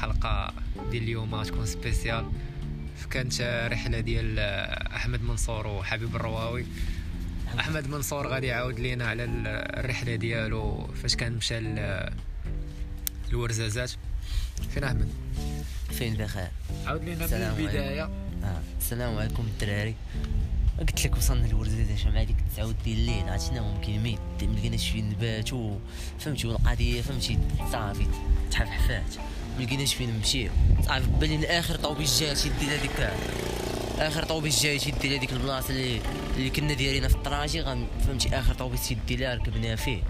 الحلقة 0.00 0.52
ديال 0.90 1.02
اليوم 1.02 1.34
غتكون 1.34 1.66
سبيسيال. 1.66 2.26
كانت 3.10 3.68
رحلة 3.72 4.00
ديال 4.00 4.38
أحمد 4.96 5.22
منصور 5.22 5.66
وحبيب 5.66 6.16
الرواوي. 6.16 6.66
أحمد 7.58 7.88
منصور 7.88 8.26
غادي 8.26 8.46
يعاود 8.46 8.80
لينا 8.80 9.06
على 9.06 9.24
الرحلة 9.24 10.14
ديالو 10.14 10.86
فاش 10.86 11.16
كان 11.16 11.32
مشى 11.32 11.58
الورزازات 13.28 13.90
فين 14.74 14.84
أحمد؟ 14.84 15.08
فين 15.90 16.14
بخير. 16.14 16.48
عاود 16.86 17.04
لينا 17.04 17.16
من 17.16 17.22
السلام 17.22 17.56
البداية. 17.56 18.04
آه. 18.44 18.60
السلام 18.78 19.18
عليكم 19.18 19.42
الدراري. 19.42 19.94
قلت 20.78 21.06
لك 21.06 21.16
وصلنا 21.16 21.46
لورزازة 21.46 22.10
مع 22.10 22.22
ديك 22.22 22.36
التسعود 22.38 22.76
ديال 22.84 22.98
الليل 22.98 23.28
عرفتنا 23.28 23.60
ممكن؟ 23.60 23.98
ميت 23.98 24.18
ما 24.42 24.58
لقيناش 24.58 24.90
فين 24.90 25.10
نباتو. 25.10 25.78
فهمتي 26.20 26.46
والقضية 26.46 27.02
فهمتي 27.02 27.38
صافي 27.72 28.06
تحفحفات. 28.50 29.16
ما 29.60 29.64
لقيناش 29.64 29.94
فين 29.94 30.10
نمشيو 30.10 30.50
صافي 30.86 31.06
بالي 31.06 31.46
آخر 31.46 31.76
طوبيس 31.76 32.20
جا 32.20 32.34
تيدي 32.34 32.66
لهاديك 32.66 33.10
آخر 33.98 34.24
طوبيس 34.24 34.62
جاي 34.62 34.78
تيدي 34.78 35.08
لهاديك 35.08 35.32
البلاصة 35.32 35.70
اللي 35.70 36.00
اللي 36.36 36.50
كنا 36.50 36.74
دايرينها 36.74 37.08
في 37.08 37.14
الطراجي 37.14 37.62
فهمتي؟ 38.06 38.38
آخر 38.38 38.54
طوبيس 38.54 38.88
تيدي 38.88 39.16
لها 39.16 39.34
ركبنا 39.34 39.76
فيه. 39.76 40.02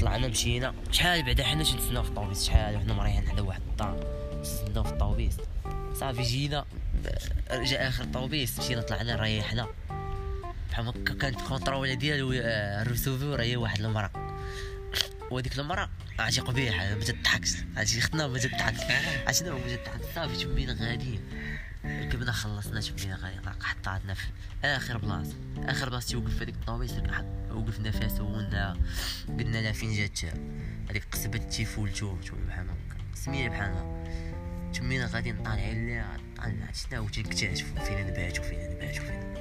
طلعنا 0.00 0.28
مشينا. 0.28 0.74
شحال 0.92 1.22
بعدا 1.22 1.44
حنا 1.44 1.64
تنتسناو 1.64 2.02
في 2.02 2.08
الطوبيس؟ 2.08 2.46
شحال؟ 2.46 2.76
وحنا 2.76 2.94
مريحين 2.94 3.28
حدا 3.28 3.42
واحد 3.42 3.60
الدار. 3.70 4.06
تسناو 4.42 4.84
في 4.84 4.92
الطوبيس. 4.92 5.36
صافي 5.94 6.22
جينا. 6.22 6.64
رجع 7.50 7.88
آخر 7.88 8.04
طوبيس. 8.04 8.60
مشينا 8.60 8.80
طلعنا 8.80 9.16
ريحنا. 9.16 9.66
بحال 10.70 10.88
هكا 10.88 11.14
كانت 11.14 11.40
كونترول 11.40 11.96
ديالو 11.96 12.32
آه، 12.32 12.82
الرسوفي 12.82 13.24
وراه 13.24 13.56
واحد 13.56 13.80
المرا 13.80 14.23
وهذيك 15.34 15.58
المرا 15.58 15.90
عرفتي 16.18 16.40
قبيحه 16.40 16.94
ما 16.94 17.04
تضحكش 17.04 17.50
عرفتي 17.76 18.00
ختنا 18.00 18.26
ما 18.26 18.38
تضحكش 18.38 18.80
عرفتي 19.26 19.50
ما 19.50 19.58
تضحكش 19.58 20.14
صافي 20.14 20.44
تمينا 20.44 20.72
غاديين 20.72 21.20
ركبنا 21.84 22.32
خلصنا 22.32 22.80
تمينا 22.80 23.16
غاديين 23.16 23.62
حطاتنا 23.62 24.14
في 24.14 24.26
آخر 24.64 24.98
بلاصة. 24.98 25.34
آخر 25.58 25.88
بلاصة 25.88 26.12
توقف 26.12 26.42
هذيك 26.42 26.54
الطوبيس 26.54 26.92
وقفنا 27.50 27.90
فيها 27.90 28.08
سولنا 28.08 28.76
قلنا 29.28 29.58
لها 29.58 29.72
فين 29.72 29.92
جات 29.92 30.18
هذيك 30.90 31.04
قصبة 31.12 31.38
تيفولتو 31.38 32.06
ولا 32.06 32.46
بحال 32.48 32.66
هكا. 32.66 33.14
سميه 33.14 33.48
بحال 33.48 33.72
هكا. 33.72 34.04
تمينا 34.72 35.06
غاديين 35.06 35.42
طالعين 35.42 35.86
ليها 35.86 36.16
طالعين 36.36 36.68
شنا 36.74 37.00
وتنكتشفوا. 37.00 37.84
فينا 37.84 38.02
نباتو 38.02 38.42
فينا 38.42 38.68
نباتو 38.68 39.02
فينا 39.02 39.34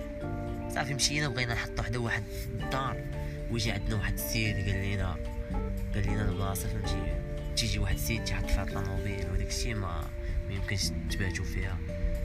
صافي 0.76 0.94
مشينا 0.94 1.28
بغينا 1.28 1.54
نحطو 1.54 1.84
حدا 1.84 2.00
واحد 2.00 2.24
الدار 2.46 3.06
ويجي 3.52 3.72
عندنا 3.72 3.96
واحد 3.96 4.14
السيد 4.14 4.56
قال 4.56 4.82
لينا 4.82 5.33
قال 5.94 6.04
لينا 6.08 6.30
البلاصه 6.30 6.68
فهمتي 6.68 7.22
تيجي 7.58 7.80
واحد 7.80 7.96
السيد 7.96 8.24
تيحط 8.24 8.46
فيها 8.46 8.64
الطوموبيل 8.64 9.26
وداك 9.34 9.48
الشيء 9.48 9.76
ما 9.76 10.04
يمكنش 10.50 10.84
تباتوا 11.12 11.46
فيها. 11.46 11.78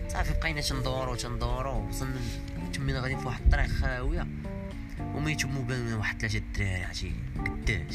صافي 0.08 0.32
بقينا 0.40 0.60
تندورو 0.60 1.14
تندورو 1.14 1.88
وصلنا 1.88 2.20
تمينا 2.72 3.00
غاديين 3.00 3.18
في 3.18 3.26
واحد 3.26 3.42
الطريق 3.44 3.66
خاويه 3.66 4.26
وما 5.00 5.30
يتمو 5.30 5.62
بان 5.62 5.92
واحد 5.92 6.20
ثلاثة 6.20 6.38
الدراري 6.38 6.84
عرفتي؟ 6.84 7.12
قداش. 7.36 7.94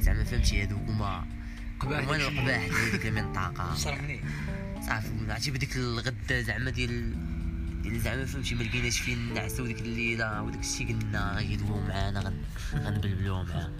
زعما 0.00 0.24
فهمتي؟ 0.24 0.62
هادوك 0.62 0.78
هما 0.88 1.26
قباح 1.80 2.04
هما 2.04 2.16
القباح 2.16 2.64
ديال 2.68 2.90
ديك 2.92 3.06
المنطقة. 3.06 3.74
صافي 3.74 4.20
عرفتي؟ 5.28 5.50
بديك 5.50 5.76
الغدا 5.76 6.40
زعما 6.42 6.70
ديال 6.70 7.14
ديال 7.82 8.00
زعما 8.00 8.24
فهمتي؟ 8.24 8.54
ما 8.54 8.62
لقيناش 8.62 9.00
فين 9.00 9.34
نعسو 9.34 9.66
ديك 9.66 9.80
الليلة 9.80 10.42
وداك 10.42 10.60
الشيء 10.60 10.88
قلنا 10.88 11.34
غيدويو 11.36 11.80
معانا 11.80 12.20
غن- 12.20 12.44
غنبلبلو 12.74 13.42
معاه. 13.42 13.70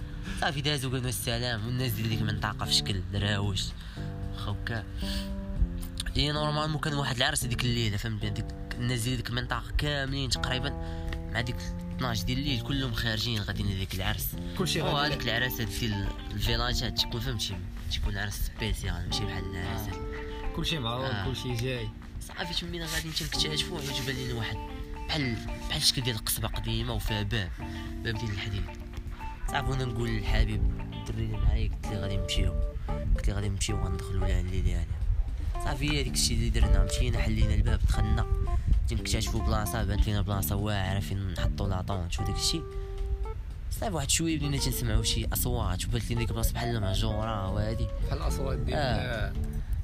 صافي 0.41 0.61
دازو 0.61 0.91
قالوا 0.91 1.09
السلام. 1.09 1.67
والناس 1.67 1.93
ديال 1.93 2.09
ديك 2.09 2.21
المنطقة 2.21 2.65
في 2.67 2.73
شكل 2.73 3.01
دراوش 3.13 3.63
خوكا. 4.37 4.85
هي 6.15 6.33
normalement 6.33 6.81
كان 6.81 6.95
واحد 6.95 7.17
العرس 7.17 7.45
هذيك 7.45 7.65
الليلة 7.65 7.97
فهمت؟ 7.97 8.25
ديك 8.25 8.47
الناس 8.75 9.01
ديال 9.01 9.17
ديك 9.17 9.29
المنطقة 9.31 9.71
كاملين 9.79 10.31
تقريبا 10.31 10.71
مع 11.33 11.41
ديك 11.41 11.57
12 11.97 12.25
ديال 12.25 12.39
الليل 12.39 12.61
كلهم 12.61 12.93
خارجين 12.95 13.43
غاديين 13.43 13.69
لديك 13.71 13.95
العرس. 13.95 14.29
كلشي 14.59 14.83
غادي. 14.83 15.15
هذيك 15.15 15.29
العراسات 15.29 15.69
ديال 15.69 16.09
الفيلاجات 16.31 17.01
تكون 17.01 17.21
فهمتي 17.21 17.57
تكون 17.93 18.19
عرس 18.19 18.35
spécial 18.57 19.07
ماشي 19.07 19.25
بحال 19.25 19.45
العراسات 19.45 19.95
كلشي 20.57 20.79
معروف 20.79 21.05
آه. 21.07 21.25
كلشي 21.27 21.55
جاي. 21.55 21.89
صافي 22.29 22.61
تمينا 22.67 22.87
غادي 22.87 23.11
تنكتشفوا 23.11 23.79
وجبان 23.79 24.17
لنا 24.17 24.35
واحد 24.35 24.57
بحال 25.09 25.35
بحال 25.69 25.77
الشكل 25.77 26.03
ديال 26.03 26.17
القصبه 26.17 26.49
قديمة 26.49 26.95
وفيها 26.95 27.23
باب 27.23 27.51
باب 28.05 28.15
ديال 28.19 28.31
الحديد 28.31 28.65
صافي 29.55 29.71
وأنا 29.71 29.85
نقول 29.85 30.09
للحبيب 30.09 30.63
الدري 30.93 31.25
اللي 31.25 31.37
معايا 31.37 31.69
قلت 31.69 31.87
لي 31.93 31.97
غادي 32.01 32.17
نمشيو 32.17 32.55
قلت 33.17 33.29
لي 33.29 33.35
غادي 33.35 33.49
نمشيو 33.49 33.77
غندخلوا 33.77 34.29
لها 34.29 34.41
الليل 34.41 34.67
يعني 34.67 34.87
صافي 35.65 35.91
هي 35.91 36.03
ديك 36.03 36.13
الشيء 36.13 36.37
اللي 36.37 36.51
درنا 36.51 36.85
مشينا 36.85 37.19
حلينا 37.19 37.55
الباب 37.55 37.81
دخلنا 37.89 38.27
تنكتشفوا 38.89 39.41
بلاصة 39.47 39.85
بانت 39.85 40.09
لنا 40.09 40.23
بلاصة 40.23 40.57
واعره 40.57 41.01
فين 41.01 41.33
نحطوا 41.33 41.69
la 41.69 41.84
tente 41.84 42.21
وداك 42.21 42.37
الشيء 42.37 42.63
صافي 43.71 43.95
واحد 43.95 44.11
شوية 44.11 44.37
بدينا 44.37 44.57
تنسمعوا 44.59 45.03
شي 45.03 45.27
أصوات 45.33 45.85
وبانت 45.85 46.11
لنا 46.11 46.21
ديك 46.21 46.29
البلاصه 46.31 46.53
بحال 46.55 46.81
مهجوره 46.81 47.51
وهادي. 47.51 47.87
بحال 48.07 48.19
الأصوات 48.19 48.59
ديال 48.59 48.79
آه. 48.79 49.33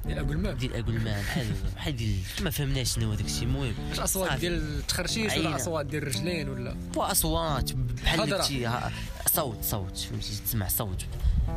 ديال 0.05 0.19
أبو 0.19 0.31
المام 0.31 0.57
ديال 0.57 0.75
اكل 0.75 0.95
الماء 0.95 1.21
بحال 1.21 1.47
بحال 1.75 1.95
ديال 1.95 2.15
ما 2.41 2.49
فهمناش 2.49 2.95
شنو 2.95 3.09
هو 3.09 3.15
داك 3.15 3.25
الشيء 3.25 3.43
المهم. 3.43 3.73
واش 3.89 3.99
أصوات. 3.99 4.39
ديال 4.39 4.53
التخرشيش. 4.53 5.33
ولا 5.33 5.55
أصوات 5.55 5.85
ديال 5.85 6.03
الرجلين 6.03 6.49
ولا؟ 6.49 6.75
واصوات 6.95 7.73
بحال 7.73 8.51
صوت 9.33 9.57
صوت 9.63 9.97
فهمتي 9.97 10.41
تسمع 10.45 10.67
صوت. 10.67 11.05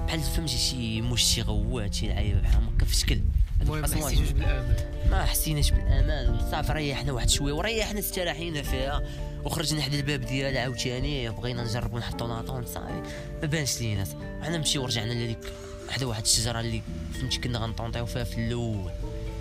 بحال 0.07 0.21
فهمتي 0.21 0.59
شي 0.59 1.01
موش 1.01 1.23
شي 1.23 1.43
غوات 1.43 1.95
شي 1.95 2.09
لعيبة 2.09 2.41
بحال 2.41 2.63
هكا 2.77 2.87
في 2.87 2.97
شكل. 2.97 3.21
المهم 3.61 3.81
ما. 3.81 3.87
حسيتوش 3.87 4.31
بالأمان. 4.31 4.77
ما 5.11 5.25
حسيناش 5.25 5.71
بالأمان. 5.71 6.51
صافي 6.51 6.73
ريحنا 6.73 7.13
واحد 7.13 7.31
شوية 7.31 7.53
وريحنا 7.53 7.99
استراحينا 7.99 8.63
فيها. 8.63 9.03
وخرجنا 9.45 9.83
حدا 9.83 9.97
الباب 9.97 10.21
ديالها 10.21 10.63
عاوتاني 10.63 11.31
بغينا 11.31 11.65
نجربوا 11.65 11.99
نحطوا 11.99 12.29
لاطون 12.29 12.67
صافي. 12.67 13.03
ما 13.43 13.47
بانش 13.47 13.81
لينا. 13.81 14.05
حنا 14.43 14.57
نمشيو 14.57 14.83
ورجعنا 14.83 15.13
لهذيك 15.13 15.53
حدا 15.89 16.07
واحد 16.07 16.23
الشجرة 16.23 16.61
اللي 16.61 16.83
فهمتي 17.15 17.39
كنا 17.39 17.59
غنطونطيو 17.59 18.07
فيها 18.07 18.25
في 18.25 18.47
الأول. 18.47 18.93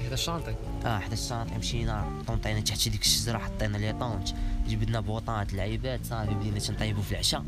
هذا 0.06 0.14
الشانطي. 0.14 0.56
آه 0.86 1.00
حدا 1.00 1.14
الشاطئ 1.14 1.58
مشينا 1.58 2.24
طونطينا 2.28 2.60
تحت 2.60 2.90
ديك 2.90 3.02
الشجرة 3.02 3.38
حطينا 3.38 3.78
لي 3.78 3.94
طونج. 3.94 4.34
جبدنا 4.68 5.00
بوطات 5.00 5.54
لعيبات 5.54 6.06
صافي 6.06 6.34
بدينا 6.34 6.60
تنطيبوا 6.60 7.04
في 7.04 7.12
العشاء. 7.12 7.46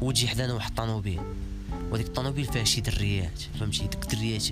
وتجي 0.00 0.28
حدانا 0.28 0.52
واحد 0.52 0.68
الطوموبيل 0.68 1.20
وديك 1.90 2.06
الطوموبيل 2.06 2.44
فيها 2.44 2.64
شي 2.64 2.80
دريات 2.80 3.40
فهمتي؟ 3.60 3.86
ديك 3.86 4.02
الدريات 4.02 4.44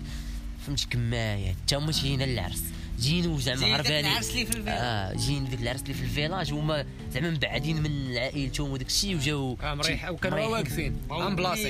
فهمتي 0.67 0.87
كمايات 0.91 1.57
تا 1.67 1.78
هما 1.78 1.93
جايين 1.93 2.22
للعرس. 2.22 2.62
جينو 3.00 3.38
زعما 3.38 3.66
العرس 3.66 3.87
اللي 4.31 4.47
في 4.47 4.50
الفيلا. 4.56 5.11
آه 5.11 5.15
جايين 5.15 5.44
ديك 5.49 5.61
العرس 5.61 5.83
اللي 5.83 5.94
في 5.94 6.03
village 6.03 6.53
هما 6.53 6.84
زعما 7.12 7.31
مبعدين 7.31 7.83
من 7.83 8.16
عائلتهم 8.19 8.71
وداك 8.71 8.87
الشيء 8.87 9.16
وجاو 9.16 9.56
آه 9.62 9.75
مريح. 9.75 10.11
وكانوا. 10.11 10.47
واقفين 10.47 10.97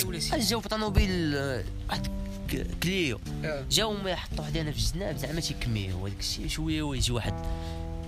ولا 0.06 0.18
شي. 0.18 0.34
آه، 0.34 0.38
جاو 0.38 0.60
بطوموبيل 0.60 1.34
آه، 1.34 1.64
واحد 1.88 2.06
ك- 2.52 2.66
كليو. 2.82 3.20
آه. 3.44 3.64
جاو 3.70 3.92
ما 3.92 4.10
يحطوا 4.10 4.44
حدانا 4.44 4.70
في 4.72 4.78
الجناب 4.78 5.16
زعما 5.16 5.40
تيكميو 5.40 6.06
هذاك 6.06 6.18
الشيء. 6.20 6.48
شوية 6.48 6.82
ويجي 6.82 7.12
واحد. 7.12 7.34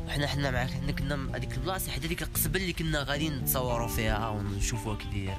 حنا 0.09 0.27
حنا 0.27 0.51
معاك. 0.51 0.71
حنا 0.71 0.93
كنا 0.93 1.29
هذيك 1.37 1.53
البلاصة 1.55 1.91
حدا 1.93 2.07
ديك 2.09 2.23
القصبه 2.23 2.61
اللي 2.61 2.73
كنا 2.73 3.03
غاديين 3.03 3.39
نتصوروا 3.39 3.89
فيها 3.89 4.29
ونشوفوها 4.29 4.97
كي 4.97 5.31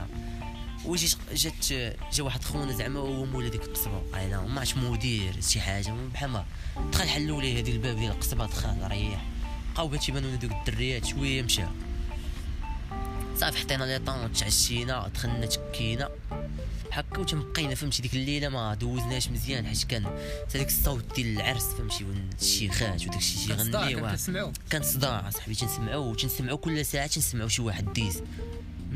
وجي 0.86 1.16
جات 1.34 1.74
جا 2.14 2.24
واحد 2.24 2.44
خونا 2.44 2.74
زعما 2.74 3.00
هو 3.00 3.26
مول 3.26 3.46
هذيك 3.46 3.64
القصبة. 3.64 4.02
قايله 4.14 4.48
ما 4.48 4.60
عرفتش 4.60 4.78
مدير 4.78 5.42
شي 5.42 5.62
حاجة 5.62 5.94
بحال 6.13 6.30
ما 6.30 6.46
دخل 6.92 7.07
حلوا 7.07 7.42
ليه 7.42 7.60
هذيك 7.60 7.75
الباب 7.75 7.98
ديال 7.98 8.12
القصبة 8.12 8.46
دخل 8.46 8.88
ريح. 8.88 9.25
بقاو 9.74 9.88
باش 9.88 10.10
يبانوا 10.10 10.30
لنا 10.30 10.38
دوك 10.38 10.52
الدريات 10.52 11.06
شوية 11.06 11.42
مشى. 11.42 11.63
صافي 13.38 13.57
حطينا 13.57 13.84
les 13.84 14.00
tentes 14.00 14.34
تعشينا 14.34 15.07
دخلنا 15.07 15.46
تكينا 15.46 16.10
هكا 16.92 17.19
وتنبقينا 17.19 17.75
فهمتي 17.75 18.02
ديك 18.02 18.13
الليلة 18.13 18.50
ما 18.50 18.74
دوزناش 18.74 19.30
مزيان 19.30 19.68
حيت 19.68 19.84
كان 19.84 20.18
ديك 20.54 20.68
الصوت 20.68 21.16
ديال 21.16 21.28
العرس 21.28 21.63
فهمتي 21.63 22.06
والشيخات 22.06 23.02
وداك 23.02 23.18
الشيء 23.18 23.56
تيغنيو 23.56 24.52
كان 24.69 24.84
صداع 24.84 25.30
صاحبي 25.30 25.56
تنسمعو 25.56 26.12
وتنسمعو 26.12 26.57
كل 26.57 26.86
ساعة 26.86 27.07
تنسمعو 27.07 27.48
شي 27.48 27.62
واحد 27.62 27.94
ديز. 27.94 28.22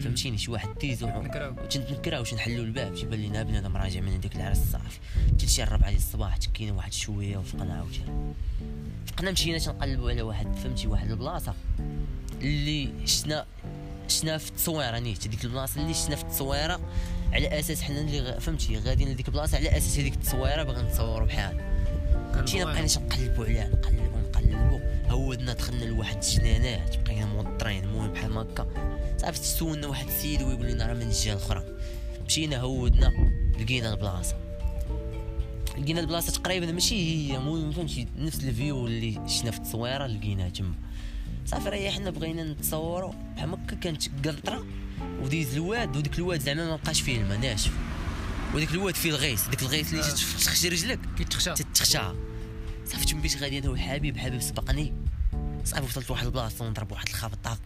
فهمتيني؟ 0.03 0.38
شي 0.38 0.51
واحد 0.51 0.69
ديز 0.79 1.03
نكراو. 1.03 1.51
وتنكراو 1.51 2.23
تنحلوا 2.23 2.65
الباب 2.65 2.95
تيبان 2.95 3.19
لينا 3.19 3.44
بنادم 3.44 3.77
راجع 3.77 3.99
من 3.99 4.13
هذيك 4.13 4.35
العرس 4.35 4.57
صافي 4.57 4.99
حتى 5.27 5.47
شي 5.47 5.63
الربعة 5.63 5.89
ديال 5.89 5.99
الصباح 6.01 6.38
تكينا 6.38 6.73
واحد 6.73 6.94
شوية 6.94 7.38
وفقنا 7.38 7.73
عاوتاني 7.73 8.33
فقنا 9.05 9.31
مشينا 9.31 9.57
تنقلبوا 9.57 10.11
على 10.11 10.21
واحد 10.21 10.55
فهمتي 10.55 10.88
واحد 10.88 11.11
البلاصة 11.11 11.53
اللي 12.41 12.89
شنا 13.05 13.45
شنا 14.07 14.38
في 14.38 14.49
التصويرة 14.49 14.99
نيت 14.99 15.27
هذيك 15.27 15.45
البلاصة 15.45 15.81
اللي 15.81 15.94
شنا 15.94 16.15
في 16.15 16.23
التصويرة 16.23 16.79
على 17.33 17.59
أساس 17.59 17.81
حنا 17.81 18.01
اللي 18.01 18.39
فهمتي 18.39 18.77
غاديين 18.79 19.09
لديك 19.09 19.27
البلاصة 19.27 19.57
على 19.57 19.77
أساس 19.77 19.99
هذيك 19.99 20.13
التصويرة 20.13 20.63
باغي 20.63 20.81
نتصوروا 20.81 21.27
بحال. 21.27 21.61
مشينا. 22.44 22.65
بقينا 22.65 22.88
نقلبوا 22.95 23.45
عليها 23.45 23.67
نقلبوا 23.67 24.19
نقلبوا. 24.19 24.79
هودنا 25.09 25.53
دخلنا 25.53 25.85
لواحد 25.85 26.15
الجنانات 26.23 26.97
بقينا 26.99 27.25
موطرين 27.25 27.83
المهم 27.83 28.13
بحال 28.13 28.38
هكا. 28.38 28.67
صافي 29.17 29.39
تسولنا 29.39 29.87
واحد 29.87 30.07
السيد 30.07 30.41
ويقول 30.41 30.65
لنا 30.67 30.85
راه 30.85 30.93
من 30.93 31.01
الجهه 31.01 31.33
الاخرى 31.33 31.63
مشينا 32.25 32.57
هودنا 32.57 33.13
لقينا 33.59 33.93
البلاصة. 33.93 34.35
لقينا 35.77 35.99
البلاصة 35.99 36.31
تقريبا 36.31 36.71
ماشي 36.71 36.95
هي 37.31 37.37
المهم 37.37 37.71
فهمتي 37.71 38.07
نفس 38.17 38.43
الفيو 38.43 38.87
اللي 38.87 39.21
شفنا 39.27 39.51
في 39.51 39.57
التصويرة 39.57 40.07
لقيناها 40.07 40.49
تما. 40.49 40.73
صافي 41.45 41.69
ريحنا 41.69 42.09
بغينا 42.09 42.43
نتصوروا 42.43 43.13
بحال 43.35 43.49
هكا 43.49 43.75
كانت 43.75 44.27
قلطره 44.27 44.65
وديز 45.21 45.53
الواد 45.53 45.97
وديك 45.97 46.19
الواد 46.19 46.41
زعما 46.41 46.65
ما 46.65 46.75
بقاش 46.75 47.01
فيه 47.01 47.21
الماء 47.21 47.37
ناشف. 47.37 47.71
وديك 48.55 48.71
الواد 48.71 48.95
فيه 48.95 49.09
الغيث 49.09 49.47
ديك 49.49 49.61
الغيث 49.61 49.91
اللي 49.93 50.03
آه. 50.03 50.09
تخشي 50.45 50.69
رجلك 50.69 50.99
كيتخشى. 51.17 51.53
تتخشى. 51.53 51.99
صافي 52.85 53.05
تمشيت 53.05 53.41
غادي 53.43 53.59
أنا 53.59 53.69
وحبيب 53.69 54.17
حبيب 54.17 54.41
سبقني 54.41 54.93
صافي 55.63 55.85
وصلت 55.85 56.09
لواحد 56.09 56.25
البلاصة 56.25 56.65
ونضرب 56.65 56.91
واحد 56.91 57.07
الخبطه 57.07 57.57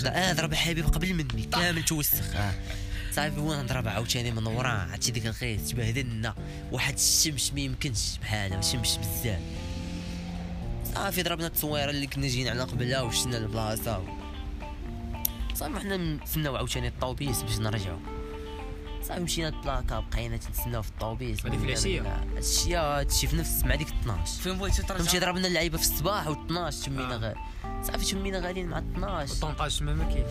لا 0.00 0.30
آه 0.30 0.32
ضرب 0.32 0.54
حبيب 0.54 0.86
قبل 0.86 1.14
مني 1.14 1.42
كامل 1.52 1.84
توسخ. 1.84 2.36
آه. 2.36 2.52
صافي 3.12 3.40
وأنا 3.40 3.62
نضرب 3.62 3.88
عاوتاني 3.88 4.30
من 4.30 4.46
وراه 4.46 4.70
عرفتي 4.70 5.10
ديك 5.10 5.26
الخيط 5.26 5.60
تبهدلنا 5.60 6.34
واحد 6.72 6.94
الشمس 6.94 7.52
ما 7.52 7.60
يمكنش 7.60 8.18
بحالها 8.22 8.60
شمس 8.60 8.96
بزاف. 8.96 9.40
صافي 10.94 11.22
ضربنا 11.22 11.46
التصويرة 11.46 11.90
اللي 11.90 12.06
كنا 12.06 12.28
جايين 12.28 12.48
على 12.48 12.62
قبلها 12.62 13.00
وشنا 13.00 13.38
البلاصة. 13.38 14.04
صافي 15.54 15.80
حنا 15.80 15.96
نتسناو 15.96 16.56
عاوتاني 16.56 16.88
الطوبيس 16.88 17.42
باش 17.42 17.58
نرجعو. 17.58 17.98
صافي 19.02 19.20
مشينا 19.20 19.48
البلاكا 19.48 20.00
بقينا 20.00 20.36
تنتسناو 20.36 20.82
في 20.82 20.88
الطوبيس. 20.90 21.46
هذه 21.46 21.56
في 21.56 21.64
العشية؟ 21.64 22.02
هادشي 22.36 22.76
هادشي 22.76 23.26
في 23.26 23.36
نفس 23.36 23.64
مع 23.64 23.74
ديك 23.74 23.88
12 23.88 24.42
فين 24.42 24.58
بغيتي 24.58 24.82
فهمتي 24.82 25.04
ترجع 25.04 25.18
ضربنا 25.26 25.48
اللعيبة 25.48 25.78
في 25.78 25.84
الصباح 25.84 26.28
و12 26.28 26.84
تمينا 26.84 27.14
آه. 27.14 27.16
غير. 27.16 27.36
صافي 27.82 28.06
تمينا 28.14 28.38
غاديين 28.38 28.68
مع 28.68 28.78
12 28.78 29.32
الطونطاج 29.34 29.82
ما 29.82 29.94
ما 29.94 30.04
كاينش. 30.04 30.30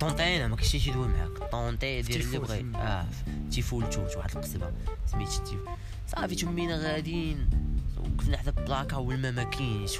طونطينا 0.00 0.48
ما 0.48 0.56
كاينش 0.56 0.76
شي 0.76 0.90
دوي 0.90 1.08
معاك. 1.08 1.50
طونطي 1.52 2.02
دير 2.02 2.20
اللي 2.20 2.38
بغيت. 2.38 2.74
آه 2.74 3.06
تيفول 3.50 3.90
توت 3.90 4.16
واحد 4.16 4.30
القصبه 4.36 4.72
سميت 5.06 5.28
تيف 5.28 5.60
صافي 6.08 6.34
تمينا 6.34 6.76
غاديين. 6.76 7.50
وقفنا 7.96 8.36
حدا 8.36 8.52
البلاكا 8.58 8.96
والما 8.96 9.30
ما 9.30 9.42
كاينش. 9.44 9.92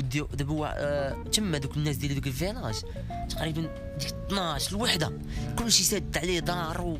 و- 0.00 0.06
ودي 0.06 0.36
دابا 0.36 0.52
وا- 0.52 0.68
آه 0.76 1.24
تما 1.32 1.58
دوك 1.58 1.76
الناس 1.76 1.96
ديال 1.96 2.14
دوك 2.14 2.26
الفيلاج 2.26 2.74
تقريبا 3.30 3.60
ديك 3.98 4.08
12 4.26 4.76
الوحدة. 4.76 5.12
كلشي 5.58 5.82
ساد 5.84 6.18
عليه 6.18 6.40
دار 6.40 6.98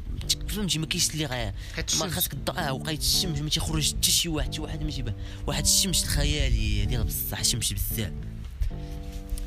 فهمتي 0.49 0.79
ما 0.79 0.87
كاينش 0.87 1.11
اللي 1.11 1.25
غير. 1.27 1.53
ما 1.77 1.85
الشمس. 1.85 2.03
خاصك 2.13 2.33
آه 2.59 2.73
وقيت 2.73 3.01
الشمس 3.01 3.39
ما 3.39 3.49
تيخرج 3.49 3.95
حتى 3.97 4.11
شي 4.11 4.29
واحد 4.29 4.53
شي 4.55 4.61
واحد 4.61 4.83
ما 4.83 4.91
تيبان. 4.91 5.15
واحد 5.47 5.63
الشمس 5.65 6.05
الخياليه 6.05 6.85
ديال 6.85 7.05
بصح 7.05 7.45
شمس 7.45 7.73
بزاف. 7.73 8.13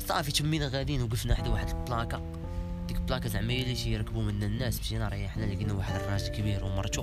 صافي 0.08 0.32
تمينا 0.32 0.68
غاديين 0.68 1.02
وقفنا 1.02 1.34
حدا 1.34 1.48
واحد 1.50 1.68
البلاكا 1.68 2.22
ديك 2.88 2.96
البلاكا 2.96 3.28
زعما 3.28 3.52
هي 3.52 3.62
اللي 3.62 3.74
تيركبوا 3.74 4.22
منا 4.22 4.46
الناس 4.46 4.80
مشينا 4.80 5.08
ريحنا 5.08 5.44
لقينا 5.44 5.72
واحد 5.72 5.94
الراجل 5.94 6.26
كبير 6.28 6.64
ومرتو 6.64 7.02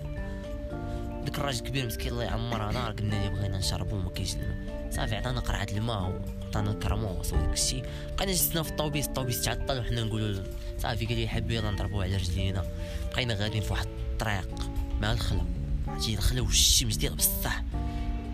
ديك 1.25 1.38
الراجل 1.38 1.59
الكبير 1.59 1.86
مسكين 1.88 2.12
الله 2.12 2.24
يعمرها 2.24 2.71
دار 2.71 2.92
قلنا 2.92 3.15
ليه 3.15 3.30
بغينا 3.30 3.57
نشربو 3.57 3.95
وما 3.95 4.09
كاينش 4.09 4.33
الماء 4.33 4.81
صافي 4.92 5.16
عطانا 5.16 5.40
قرعة 5.40 5.68
الماء 5.72 6.22
وعطانا 6.44 6.72
الكرموس 6.72 7.34
وداك 7.34 7.54
الشيء 7.54 7.86
بقينا 8.18 8.32
جلسنا 8.32 8.64
في 8.64 8.72
الطوبيس 8.72 9.08
الطوبيس 9.08 9.42
تعطل 9.42 9.80
وحنا 9.80 10.04
نقولوا 10.04 10.44
صافي 10.78 11.06
قال 11.06 11.18
لي 11.18 11.28
حبي 11.28 11.56
يلا 11.56 11.72
نضربوه 11.72 12.04
على 12.04 12.16
رجلينا. 12.16 12.66
بقينا 13.14 13.34
غاديين 13.34 13.64
في 13.64 13.74
واحد 13.74 13.88
الطريق 14.12 14.56
مع 15.02 15.12
الخلا. 15.12 15.42
عرفتي؟ 15.88 16.14
الخلا 16.14 16.42
والشمس 16.42 16.96
ديال 16.96 17.16
بصح. 17.16 17.64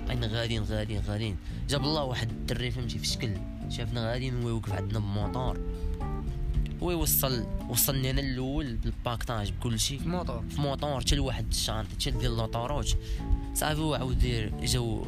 بقينا 0.08 0.28
غاديين 0.28 0.64
غاديين 0.64 1.02
غاديين. 1.08 1.38
جاب 1.70 1.84
الله 1.84 2.04
واحد 2.04 2.30
الدري 2.30 2.72
فهمتي؟ 2.72 3.00
في 3.00 3.08
شكل. 3.08 3.30
شافنا 3.70 4.12
غاديين 4.12 4.44
هو 4.44 4.50
يوقف 4.50 4.72
عندنا 4.72 5.00
بموطور 5.00 5.60
هو 6.84 6.92
يوصل 6.92 7.46
وصلني 7.70 8.10
أنا 8.10 8.22
الأول 8.22 8.76
بال 8.76 8.90
paquetage 8.90 9.52
بكل 9.52 9.80
شيء 9.80 10.00
في 10.00 10.06
الموطور. 10.06 10.44
في 10.50 10.62
موطور 10.62 11.02
حتى 11.02 11.16
لواحد 11.16 11.48
ال 11.48 11.52
chantier 11.52 11.90
حتى 11.96 12.12
ديال 12.12 12.38
la 12.38 12.55
route 12.55 12.98
صافي 13.54 13.82
هو 13.82 13.96
عاود 13.96 14.52
جاو 14.64 15.06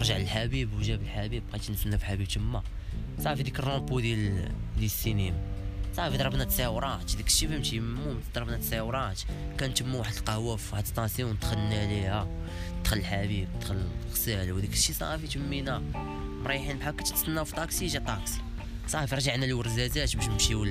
رجع 0.00 0.16
للحبيب 0.16 0.72
وجاب 0.72 1.02
الحبيب 1.02 1.42
بقيت 1.50 1.70
نتسنى 1.70 1.98
في 1.98 2.04
حبيب 2.04 2.28
تما. 2.28 2.62
صافي 3.18 3.42
ديك 3.42 3.58
الرومبو 3.58 4.00
ديال 4.00 4.34
ديال 4.74 4.84
السينما. 4.84 5.40
صافي 5.96 6.16
ضربنا 6.16 6.44
تساورات 6.44 7.16
ديك 7.16 7.26
الشيء 7.26 7.48
فهمتي؟ 7.48 7.78
المهم 7.78 8.20
ضربنا 8.34 8.56
تساورات 8.56 9.20
كان 9.58 9.74
تما 9.74 9.98
واحد 9.98 10.14
القهوة 10.14 10.56
في 10.56 10.72
واحد 10.72 10.86
station 10.86 11.38
دخلنا 11.42 11.86
ليها 11.86 12.28
دخل 12.84 12.96
الحبيب 12.96 13.48
دخل 13.60 13.82
الغسال 14.06 14.52
وديك 14.52 14.72
الشيء 14.72 14.96
صافي 14.96 15.26
تمينا. 15.26 15.78
مريحين 16.44 16.78
بحال 16.78 16.88
هكا 16.88 17.04
تتسناو 17.04 17.44
في 17.44 17.54
طاكسي 17.54 17.86
جا 17.86 17.98
طاكسي. 17.98 18.40
صافي 18.88 19.14
رجعنا 19.14 19.44
لورزازات 19.44 20.16
باش 20.16 20.28
نمشيو 20.28 20.64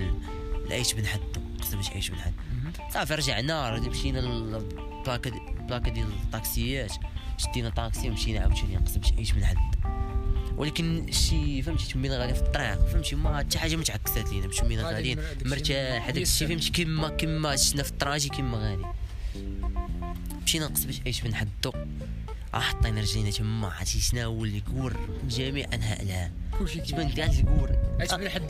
لعيش 0.70 0.94
بن 0.94 1.06
حدو 1.06 1.42
قصد 1.62 1.76
باش 1.76 1.90
عيش 1.90 2.10
بن 2.10 2.18
حد. 2.18 2.34
صافي 2.94 3.16
رجعنا 3.16 3.80
مشينا 3.80 4.20
البلاكا 4.20 5.90
ديال 5.90 6.08
الطاكسيات. 6.08 6.94
شدينا 7.40 7.70
طاكسي 7.70 8.10
ومشينا 8.10 8.40
عاوتاني 8.40 8.78
قصد 8.78 9.00
باش 9.02 9.14
عيش 9.14 9.32
بن 9.32 9.46
حد. 9.46 9.58
ولكن 10.58 11.12
شي 11.12 11.62
فهمتي 11.62 11.94
تمينا 11.94 12.18
غادي 12.18 12.34
في 12.34 12.42
الطريق 12.42 12.86
فهمتي 12.86 13.16
ما 13.16 13.38
حتى 13.38 13.60
حاجة 13.60 13.76
ما 13.76 13.84
تعكسات 13.84 14.30
لينا 14.34 14.48
تمينا 14.48 14.84
من- 15.16 15.20
الشيء 15.20 15.50
مرتاح 15.52 16.08
هذاك 16.08 16.18
الشيء. 16.22 16.48
فهمتي 16.48 16.70
كيما 16.70 17.10
كيما 17.10 17.56
شفنا 17.56 17.84
في 17.84 17.90
ال 17.92 17.97
trajet 17.97 18.30
كيما 18.30 18.58
غادي. 18.58 18.84
مشينا 20.44 20.66
نقص 20.68 20.84
باش 20.84 21.02
عيش 21.06 21.22
بن 21.22 21.36
حدو 21.36 21.72
حطينا 22.54 23.02
رجلينا 23.02 23.32
تما 23.32 23.68
عرفتي 23.68 24.00
شنو 24.00 24.22
هو 24.22 24.46
اللي 24.46 24.62
كور 24.62 24.94
من 25.24 25.28
جميع 25.30 25.68
انحاء 25.74 26.02
العالم 26.02 26.32
كلشي 26.60 26.80
تبان 26.82 27.10
كاع. 27.10 27.26
الكور 27.26 27.70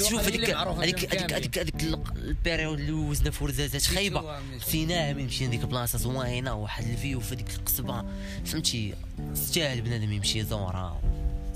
شوف 0.10 0.28
هذه 0.28 0.36
هذيك 0.84 1.16
هذيك 1.16 1.34
هذيك. 1.34 1.34
هذيك 1.34 1.60
هذيك 1.60 1.84
ال- 1.84 2.04
ال 2.18 2.25
période 2.25 2.80
اللي 2.80 2.92
وزنا 2.92 3.32
في 3.32 3.44
ورزازات 3.44 3.86
خايبة. 3.86 4.40
سينا 4.60 5.14
من 5.14 5.26
مشينا 5.26 5.52
ديك 5.52 5.62
البلاصه 5.62 5.98
زوينة 5.98 6.54
واحد 6.54 6.84
ال 6.88 6.96
vue 6.96 7.20
في 7.20 7.36
ديك 7.36 7.50
القصبة. 7.56 8.06
فهمتي؟ 8.46 8.94
تستاهل 9.34 9.82
بنادم 9.82 10.12
يمشي 10.12 10.40
يزورها. 10.40 11.02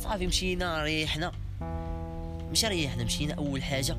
صافي 0.04 0.28
مشينا 0.28 0.84
ريحنا. 0.84 1.32
مش 2.52 2.66
ريحنا 2.66 3.04
مشينا. 3.04 3.34
أول 3.34 3.64
حاجة 3.64 3.98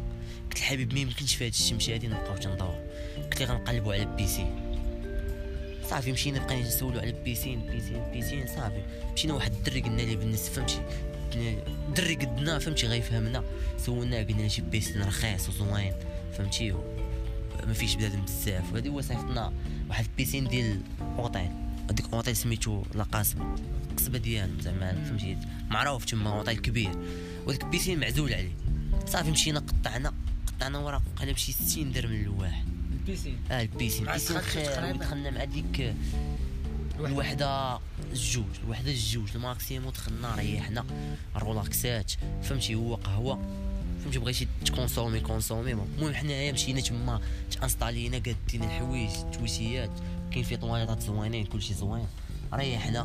قلت 0.50 0.56
الحبيب 0.58 0.94
ما 0.94 1.00
يمكنش 1.00 1.34
في 1.34 1.44
هذا 1.44 1.50
الشمس 1.54 1.90
هادي 1.90 2.08
نبقاو 2.08 2.36
تندور 2.36 2.78
قلت 3.16 3.40
لي 3.40 3.44
غنقلبوا 3.44 3.94
على 3.94 4.02
ال 4.02 4.10
piscine 4.10 4.63
صافي 5.90 6.12
مشينا 6.12 6.46
بقينا 6.46 6.68
نسولو 6.68 7.00
على 7.00 7.10
ال 7.10 7.17
piscine 7.17 7.60
piscine 7.66 8.02
piscine 8.12 8.46
صافي. 8.46 8.82
مشينا 9.14 9.34
واحد 9.34 9.52
الدري 9.52 9.80
قلنا 9.80 10.02
ليه 10.02 10.16
بالنسبة 10.16 10.54
فهمتي؟ 10.54 10.80
قلنا- 11.32 11.62
الدري 11.88 12.14
قدنا 12.14 12.58
فهمتي؟ 12.58 12.86
غيفهمنا. 12.86 13.44
سولناه 13.78 14.22
قلنا 14.22 14.42
له 14.42 14.48
شي 14.48 14.62
piscine 14.62 15.02
رخيص 15.02 15.48
وزوين 15.48 15.92
فهمتي؟ 16.38 16.72
ما 17.66 17.72
فيش 17.72 17.94
بنادم 17.94 18.22
بزاف. 18.22 18.72
وهذه 18.72 18.88
هو 18.88 19.00
صيفطنا 19.00 19.52
واحد 19.88 20.04
ال 20.04 20.10
piscine 20.10 20.48
ديال 20.48 20.80
أوطيل. 21.18 21.50
هذيك 21.90 22.04
أوطيل 22.12 22.36
سميتو 22.36 22.82
La 22.94 23.02
Kasbah 23.02 23.54
القصبه 23.90 24.18
ديالهم 24.18 24.60
زعما 24.60 25.04
فهمتي؟ 25.04 25.36
معروف 25.70 26.04
تما 26.04 26.38
أوطيل 26.38 26.58
كبير. 26.58 26.90
وديك 27.46 27.64
ال 27.64 27.69
piscine 27.69 28.00
معزول 28.00 28.34
عليه. 28.34 28.52
صافي 29.06 29.30
مشينا 29.30 29.58
قطعنا. 29.60 30.12
قطعنا 30.46 30.78
ورا 30.78 31.02
قلب 31.16 31.36
شي 31.36 31.52
60 31.52 31.92
درهم 31.92 32.12
للواحد 32.12 32.64
ال 33.04 33.09
piscine 33.09 33.38
آه 33.50 33.62
ال 33.62 33.68
piscine 33.68 34.08
ال 34.08 34.12
piscine 34.12 34.40
خير. 34.40 34.94
ودخلنا 34.94 35.30
مع 35.30 35.44
ديك 35.44 35.94
الوحدة 37.00 37.78
الجوج 38.12 38.44
الوحدة 38.64 38.90
الجوج. 38.90 39.28
ال 39.34 39.41
maximum 39.41 39.90
دخلنا 39.90 40.34
ريحنا 40.34 40.84
relaxات 41.36 42.12
فهمتي 42.42 42.74
هو 42.74 42.94
قهوة. 42.94 43.38
فهمتي 44.02 44.18
بغيتي 44.18 44.48
تconsommer 44.64 45.20
consommer. 45.20 45.72
المهم 45.72 46.14
حنايا 46.14 46.52
مشينا 46.52 46.80
تما 46.80 47.20
تinstallينا 47.50 48.16
قادين 48.16 48.64
الحوايج 48.64 49.10
التويشيات 49.10 49.90
كاين 50.30 50.44
فيه 50.44 50.56
طواليطات 50.56 51.02
زوينين 51.02 51.46
كلشي 51.46 51.74
زوين. 51.74 52.06
ريحنا 52.54 53.04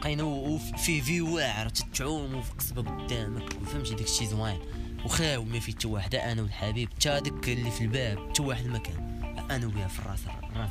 بقينا 0.00 0.22
وفيه 0.22 1.02
vue 1.02 1.36
واعر 1.36 1.68
تتعوم 1.68 2.34
وفي 2.34 2.52
قصبة 2.52 2.82
قدامك. 2.82 3.52
فهمتي 3.52 3.94
داك 3.94 4.06
الشيء 4.06 4.28
زوين. 4.28 4.58
وخاو 5.04 5.44
ما 5.44 5.60
فيه 5.60 5.72
حتى 5.72 5.88
واحد 5.88 6.14
أنا 6.14 6.42
والحبيب 6.42 6.88
حتى 6.98 7.08
هذاك 7.08 7.48
اللي 7.48 7.70
في 7.70 7.80
الباب 7.80 8.30
حتى 8.30 8.42
واحد 8.42 8.66
ما 8.66 8.78
كان 8.78 9.20
أنا 9.50 9.66
وياه 9.66 9.86
في 9.86 9.98
الراس 9.98 10.20
في 10.20 10.30
الراس. 10.52 10.70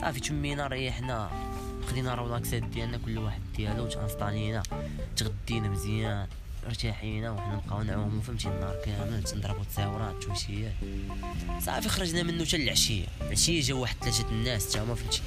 صافي 0.00 0.20
تمينا 0.20 0.66
ريحنا 0.66 1.30
خدينا 1.88 2.14
relax 2.14 2.54
ات 2.54 2.62
ديالنا 2.62 2.98
كل 2.98 3.18
واحد 3.18 3.40
ديالو 3.56 3.86
ت 3.86 3.94
installينا 3.94 4.62
تغدينا 5.16 5.68
مزيان 5.68 6.26
ارتاحينا 6.66 7.30
وحنا 7.30 7.54
نبقاو 7.54 7.82
نعومو 7.82 8.20
فهمتي؟ 8.20 8.48
النهار 8.48 8.76
كامل 8.84 9.22
تنضربو 9.22 9.64
تصاورات 9.64 10.22
توشيات. 10.22 10.74
صافي 11.60 11.88
خرجنا 11.88 12.22
منه 12.22 12.44
حتى 12.44 12.56
العشية. 12.56 13.06
العشية 13.20 13.62
جاو 13.62 13.80
واحد 13.80 13.96
ثلاثة 14.00 14.30
الناس 14.30 14.72
تا 14.72 14.82
هما 14.82 14.94
فهمتي؟ 14.94 15.22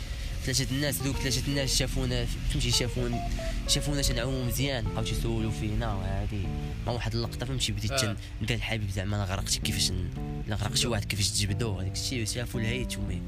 ثلاثة 0.45 0.75
الناس 0.75 1.01
دوك 1.01 1.15
ثلاثة 1.15 1.47
الناس 1.47 1.77
شافونا 1.77 2.25
فهمتي 2.25 2.71
شافون 2.71 3.19
شافونا 3.67 4.01
تنعومو 4.01 4.43
مزيان 4.43 4.85
بقاو 4.85 5.03
تيسولو 5.03 5.51
فينا 5.51 5.93
وهادي. 5.93 6.47
ما 6.85 6.91
واحد 6.91 7.13
اللقطة 7.15 7.45
فهمتي 7.45 7.71
بديت 7.71 7.91
آه. 7.91 8.15
ندير 8.41 8.57
الحبيب 8.57 8.89
زعما 8.89 9.15
أنا 9.15 9.25
غرقت 9.25 9.57
كيفاش 9.57 9.91
لا 10.47 10.55
غرق 10.55 10.75
شي 10.75 10.87
واحد 10.87 11.05
كيفاش 11.05 11.29
تجبدوه 11.29 11.81
هذاك 11.81 11.91
الشيء 11.91 12.25
شافوا 12.25 12.59
الهيت 12.59 12.97
و 12.97 13.02
mais 13.02 13.21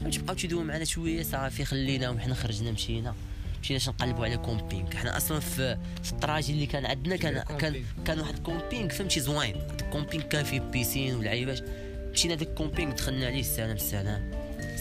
فهمتي 0.00 0.18
بقاو 0.18 0.36
تيدويو 0.36 0.64
معنا 0.64 0.84
شوية 0.84 1.22
صافي 1.22 1.64
خليناهم 1.64 2.20
حنا 2.20 2.34
خرجنا 2.34 2.70
مشينا. 2.70 3.14
مشينا 3.62 3.80
نقلبوا 3.88 4.24
على 4.24 4.36
camping 4.36 4.96
حنا 4.96 5.16
أصلا 5.16 5.40
في 5.40 5.78
في 6.02 6.12
ال 6.12 6.18
trajet 6.18 6.52
اللي 6.52 6.66
كان 6.66 6.86
عندنا 6.86 7.16
كان 7.16 7.34
كان 7.34 7.58
camping. 7.58 7.84
كان 8.06 8.20
واحد 8.20 8.34
ال 8.34 8.41
camping 8.41 8.88
فهمتي 8.88 9.20
زوين. 9.20 9.56
هذاك 9.56 9.82
ال 9.82 9.87
camping 9.87 10.22
كان 10.22 10.44
فيه 10.44 10.60
piscine 10.60 11.14
والعيبات. 11.14 11.64
مشينا 12.12 12.34
داك 12.34 12.48
ال 12.48 12.53
camping 12.53 12.92
دخلنا 12.92 13.26
عليه 13.26 13.40
السلام 13.40 13.76
السلام. 13.76 14.37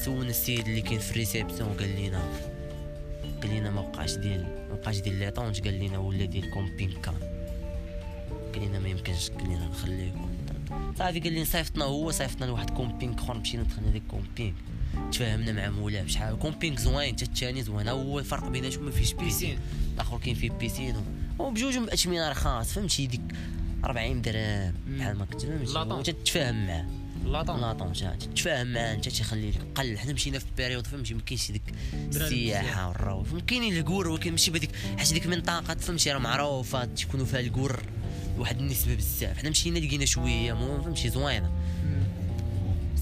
سولنا 0.08 0.30
السيد 0.30 0.68
اللي 0.68 0.82
كاين 0.82 1.00
في 1.00 1.12
ال 1.12 1.17
réception 1.17 1.70
قال 1.70 1.96
لنا 1.96 2.24
لينا 3.44 3.72
ما 3.72 3.82
وقعش 3.82 4.16
ديال 4.16 4.44
ما 4.70 4.74
وقعش 4.74 4.98
ديال 4.98 5.16
les 5.16 5.32
tentes 5.32 5.62
قال 5.62 5.74
لينا 5.74 5.98
ولا 5.98 6.26
ديال 6.26 6.52
camping 6.52 6.94
كان 7.02 7.14
قال 8.54 8.68
لنا 8.68 8.80
ما 8.80 8.90
يمكنش 8.90 9.30
قال 9.30 9.44
لنا 9.44 9.68
نخليكم. 9.68 10.30
صافي 10.98 11.20
قال 11.20 11.34
لي 11.34 11.46
صيفطنا 11.46 11.86
هو 11.86 12.12
صيفطنا 12.12 12.46
لواحد 12.46 12.70
camping 12.70 13.16
اخر 13.16 13.38
مشينا 13.38 13.64
دخلنا 13.64 13.90
ديك 13.92 14.04
camping 14.08 14.54
تفاهمنا 15.12 15.52
مع 15.52 15.70
مولاه 15.70 16.04
بشحال. 16.04 16.40
camping 16.40 16.78
زوين 16.78 17.16
حتى 17.16 17.26
الثاني 17.26 17.64
زوين. 17.64 17.88
هو 17.88 18.20
الفرق 18.20 18.48
بيناتهم 18.48 18.86
ما 18.86 18.92
فيهش 18.92 19.14
piscine. 19.14 19.60
الآخر 19.94 20.18
كاين 20.18 20.36
فيه 20.36 20.50
piscine. 20.50 20.96
وبجوج 21.40 21.78
اثمنه 21.78 22.30
رخاص 22.30 22.74
فهمتي 22.74 23.08
ديك 23.08 23.22
40 23.84 24.22
درهم 24.22 24.74
بحال 24.88 25.18
ما 25.18 25.26
كنت 25.26 25.42
فهمتي. 25.42 26.14
تتفاهم 26.14 26.68
معاه. 26.68 26.86
la 27.32 27.39
tente. 27.39 27.62
la 27.62 27.71
tente 27.71 27.94
تتفاهم 27.94 28.74
معاه 28.74 28.94
انت 28.94 29.10
تيخلي 29.10 29.52
لك 29.52 29.62
قل. 29.76 30.00
حنا 30.00 30.14
مشينا 30.14 30.40
في 30.40 30.46
période 30.58 30.88
فهمتي 30.88 31.14
ما 31.14 31.22
كاينش 31.22 31.52
ديك 31.52 31.74
السياحة 31.94 32.88
والروح 32.88 33.28
كاينين 33.48 33.78
الكاور 33.78 34.08
ولكن 34.08 34.32
ماشي 34.32 34.52
بهذيك 34.52 34.72
حيت 34.98 35.14
ديك 35.14 35.26
المنطقة 35.26 35.76
فهمتي 35.76 36.12
راه 36.12 36.20
معروفة 36.20 36.86
تكونوا 36.86 37.26
فيها 37.26 37.40
الكاور 37.40 37.84
واحد 38.38 38.60
النسبة 38.60 38.96
بزاف. 38.96 39.38
حنا 39.38 39.50
مشينا 39.50 39.80
لقينا 39.80 40.06
شوية 40.06 40.54
مو 40.54 40.82
فهمتي 40.82 41.10
زوينة. 41.10 41.52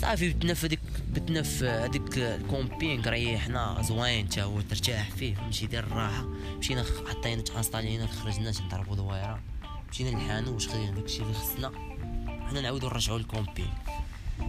صافي 0.01 0.34
بتنا 0.34 0.53
في 0.53 0.67
هذيك 0.67 0.79
بتنا 1.13 1.41
في 1.41 1.67
هذيك 1.67 2.17
ال 2.17 2.29
camping 2.29 3.09
ريحنا 3.10 3.82
زوين 3.82 4.29
تا 4.29 4.44
هو 4.44 4.62
ترتاح 4.62 5.10
فيه 5.12 5.36
فهمتي 5.36 5.67
دير 5.67 5.84
الراحة. 5.84 6.25
مشينا 6.60 6.86
حطينا 7.07 7.41
تانستالينا 7.41 8.08
خرجنا 8.08 8.51
نضربوا 8.65 8.96
دويره 8.96 9.39
مشينا 9.91 10.10
للحانوت 10.10 10.67
خدينا 10.67 10.91
داكشي 10.91 11.22
اللي 11.22 11.34
خصنا. 11.34 11.72
حنا 12.50 12.62
نعاودو 12.62 12.88
نرجعو 12.88 13.17
لل 13.17 13.28
camping. 13.28 13.69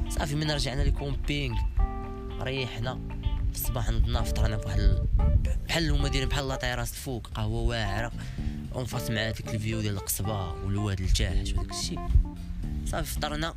صافي 0.09 0.35
من 0.35 0.51
رجعنا 0.51 0.83
لل 0.83 0.99
camping 0.99 1.57
ريحنا. 2.41 3.01
في 3.53 3.63
الصباح 3.63 3.91
نضنا 3.91 4.23
فطرنا 4.23 4.59
في 4.59 4.67
واحد 4.67 5.07
بحال 5.69 5.91
هما 5.91 6.09
دايرين 6.09 6.29
بحال 6.29 6.49
la 6.49 6.58
terrasse 6.58 6.93
الفوق. 6.93 7.27
قهوة 7.27 7.63
واعرة. 7.63 8.13
en 8.75 8.87
face 8.87 9.11
مع 9.11 9.31
ديك 9.31 9.55
ال 9.55 9.61
vue 9.61 9.81
ديال 9.81 9.95
القصبة 9.95 10.53
والواد 10.53 11.01
التاحت 11.01 11.49
وداك 11.49 11.71
الشيء. 11.71 12.01
صافي 12.87 13.11
فطرنا. 13.11 13.55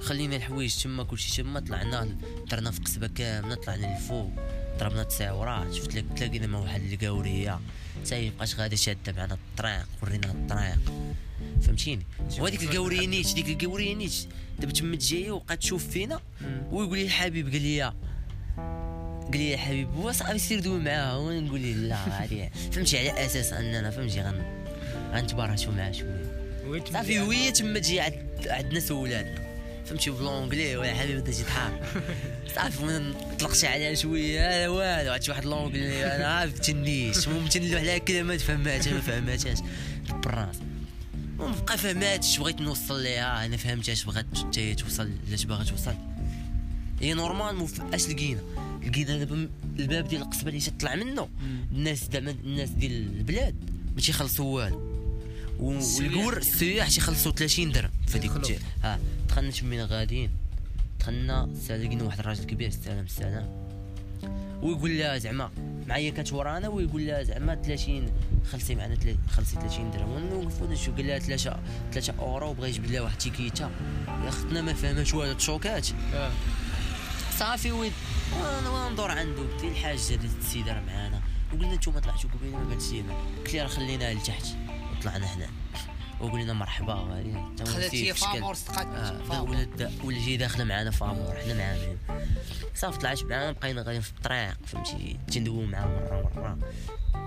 خلينا 0.00 0.36
الحوايج 0.36 0.82
تما 0.82 1.04
كلشي 1.04 1.42
تما. 1.42 1.60
طلعنا 1.60 2.16
درنا 2.50 2.70
في 2.70 2.80
قصبة 2.80 3.06
كاملة 3.06 3.54
طلعنا 3.54 3.86
للفوق 3.86 4.30
ضربنا 4.78 5.02
تساورات 5.02 5.72
شفت 5.72 5.94
لك 5.94 6.04
تلاقينا 6.16 6.46
مع 6.46 6.58
واحد 6.58 6.80
القاوريه 6.80 7.60
حتى 8.04 8.30
بقاش 8.30 8.54
غادا 8.56 8.76
شادة 8.76 9.12
معنا 9.12 9.34
الطريق 9.34 9.86
ورينا 10.02 10.30
الطريق. 10.30 10.92
فهمتيني؟ 11.62 12.02
وهذيك 12.38 12.62
القاوريه 12.62 13.06
نيت 13.06 13.34
ديك 13.34 13.48
القاوريه 13.62 13.94
نيت 13.94 14.12
دابا 14.58 14.72
تما 14.72 14.96
جاية 14.96 15.30
وبقات 15.30 15.58
تشوف 15.58 15.88
فينا 15.88 16.20
ويقول 16.70 16.98
لي 16.98 17.04
الحبيب 17.04 17.52
قال 17.52 17.62
لي 17.62 17.82
قال 17.82 17.92
لي 19.40 19.50
يا 19.50 19.56
حبيب 19.56 19.88
هو 19.94 20.12
صاحبي 20.12 20.38
سير 20.38 20.60
دوي 20.60 20.78
معاها 20.80 21.16
وأنا 21.16 21.40
نقول 21.40 21.88
لا 21.88 21.96
عادي 21.96 22.48
فهمتي 22.72 22.98
على 22.98 23.26
أساس 23.26 23.52
أننا 23.52 23.90
فهمتي 23.90 24.20
غن 24.20 24.42
غنتبارشوا 25.14 25.72
معاه 25.72 25.92
شوية. 25.92 26.84
صافي 26.92 27.18
وهي 27.20 27.52
تما 27.52 27.78
تجي 27.78 28.00
عندنا 28.46 28.80
سولات 28.80 29.38
فهمتي 29.86 30.10
بلونجلي 30.10 30.76
ولا 30.76 30.94
حبيبي 30.94 31.18
انت 31.18 31.30
جيت 31.30 31.46
حار 31.48 31.80
صافي 32.56 32.84
من 32.84 33.14
طلقت 33.38 33.64
عليها 33.64 33.94
شوية 33.94 34.48
هذا 34.48 34.68
والو. 34.68 35.12
عرفت 35.12 35.28
واحد 35.28 35.44
لونجلي 35.44 36.16
أنا 36.16 36.26
عارف 36.26 36.58
تنيش 36.58 37.28
ممكن 37.28 37.62
له 37.62 37.78
عليها 37.78 37.98
كلمات 37.98 38.40
فهماتها 38.40 38.92
ما 38.92 39.00
فهماتهاش. 39.00 39.58
بالراس. 40.24 40.56
المهم 41.32 41.64
بقى 41.64 41.78
فهماتش 41.78 42.38
بغيت 42.38 42.60
نوصل 42.60 43.02
ليها؟ 43.02 43.46
أنا 43.46 43.56
فهمتها 43.56 43.94
بغات 44.06 44.26
حتى 44.38 44.74
توصل 44.74 45.10
لاش 45.30 45.44
باغا 45.44 45.64
توصل. 45.64 45.94
هي 47.00 47.14
نورمال 47.14 47.68
اش 47.94 48.08
لقينا؟ 48.08 48.40
لقينا 48.86 49.18
دابا 49.18 49.48
الباب 49.78 50.08
ديال 50.08 50.22
القصبة 50.22 50.48
اللي 50.48 50.60
تطلع 50.60 50.94
منه. 50.94 51.28
الناس 51.72 52.08
زعما 52.12 52.30
الناس 52.30 52.70
ديال 52.70 52.92
البلاد 52.92 53.54
ما 53.94 54.00
تيخلصوا 54.00 54.54
والو. 54.54 55.02
والقور 55.58 56.36
السياح 56.36 56.88
تيخلصوا 56.88 57.32
30 57.32 57.72
درهم 57.72 57.90
في 58.06 58.18
هذيك 58.18 58.60
ها 58.82 58.98
دخلنا 59.28 59.50
تمينا 59.50 59.84
غاديين. 59.84 60.30
دخلنا 61.00 61.48
لقينا 61.70 62.02
واحد 62.04 62.18
الراجل 62.18 62.44
كبير 62.44 62.68
السلام 62.68 63.04
السلام. 63.04 63.61
ويقول 64.62 64.98
لها 64.98 65.18
زعما 65.18 65.50
معايا 65.86 66.10
كانت 66.10 66.32
ورانا 66.32 66.68
ويقول 66.68 67.06
لها 67.06 67.22
زعما 67.22 67.54
30 67.54 68.12
خلصي 68.52 68.74
معنا 68.74 68.96
خلصي 69.30 69.56
30 69.56 69.90
درهم 69.90 70.10
ونوقفوا 70.10 70.66
نشوف 70.66 70.96
قال 70.96 71.06
لها 71.06 71.18
3 71.18 71.56
3 71.92 72.14
اورو 72.18 72.50
وبغى 72.50 72.68
يجبد 72.68 72.90
لها 72.90 73.00
واحد 73.00 73.18
تيكيتا. 73.18 73.70
يا 74.24 74.28
اختنا 74.28 74.62
ما 74.62 74.72
فهماش 74.72 75.14
والو 75.14 75.32
تشوكات. 75.32 75.88
آه. 76.14 76.30
صافي 77.38 77.72
وين 77.72 77.92
أنا 78.34 78.88
ندور 78.90 79.10
عنده 79.10 79.40
قلت 79.42 79.64
الحاجة 79.64 79.94
هذه 79.94 80.28
السيدة 80.40 80.72
راه 80.72 80.80
معانا. 80.80 81.20
وقلنا 81.52 81.74
نتوما 81.74 82.00
طلعتوا 82.00 82.30
قبيلة 82.30 82.58
ما 82.58 82.74
لينا 82.92 83.14
قلت 83.38 83.54
لي 83.54 83.62
راه 83.62 83.68
خليناها 83.68 84.14
لتحت. 84.14 84.46
وطلعنا 84.98 85.26
هنا. 85.26 85.46
وقلنا 86.22 86.52
مرحبا 86.52 87.24
دخلت 87.58 87.94
هي 87.94 88.14
فامور 88.14 88.54
صدقات 88.54 88.86
آه 88.86 89.42
ولا 89.42 89.68
ولا 90.04 90.26
جاي 90.26 90.36
داخله 90.36 90.64
معنا 90.64 90.90
فامور 90.90 91.34
حنا 91.34 91.54
معانا 91.54 91.96
صافي 92.74 92.98
طلعت 92.98 93.22
معانا 93.22 93.52
بقينا 93.52 93.82
غاديين 93.82 94.00
في 94.00 94.10
الطريق 94.10 94.58
فهمتي؟ 94.66 95.18
تندوو 95.32 95.66
معاه 95.66 95.86
مره 95.86 96.30
مره 96.36 96.58